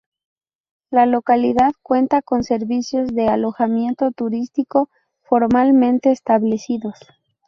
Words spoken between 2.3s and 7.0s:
servicios de alojamiento turístico formalmente establecidos.